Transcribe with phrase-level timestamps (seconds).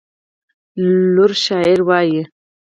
[1.13, 2.21] لور شاعري وايي.